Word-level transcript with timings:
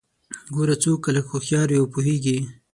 ګوره 0.53 0.75
څوک 0.83 0.99
که 1.03 1.09
لږ 1.15 1.25
هوښيار 1.31 1.67
وي 1.69 1.77
او 1.81 1.85
پوهیږي 1.93 2.37